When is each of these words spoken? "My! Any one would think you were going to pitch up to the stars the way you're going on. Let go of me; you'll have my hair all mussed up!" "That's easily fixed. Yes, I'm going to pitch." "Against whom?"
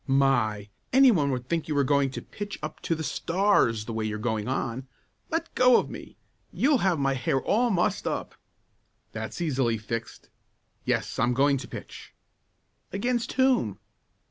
"My! 0.07 0.69
Any 0.91 1.11
one 1.11 1.29
would 1.29 1.47
think 1.47 1.67
you 1.67 1.75
were 1.75 1.83
going 1.83 2.09
to 2.09 2.23
pitch 2.23 2.57
up 2.63 2.79
to 2.81 2.95
the 2.95 3.03
stars 3.03 3.85
the 3.85 3.93
way 3.93 4.03
you're 4.03 4.17
going 4.17 4.47
on. 4.47 4.87
Let 5.29 5.53
go 5.53 5.77
of 5.79 5.91
me; 5.91 6.17
you'll 6.51 6.79
have 6.79 6.97
my 6.97 7.13
hair 7.13 7.39
all 7.39 7.69
mussed 7.69 8.07
up!" 8.07 8.33
"That's 9.11 9.41
easily 9.41 9.77
fixed. 9.77 10.29
Yes, 10.85 11.19
I'm 11.19 11.35
going 11.35 11.57
to 11.57 11.67
pitch." 11.67 12.15
"Against 12.91 13.33
whom?" 13.33 13.77